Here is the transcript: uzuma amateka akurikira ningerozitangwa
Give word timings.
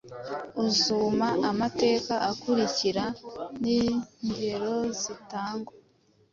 uzuma 0.65 1.27
amateka 1.49 2.13
akurikira 2.31 3.05
ningerozitangwa 3.61 5.71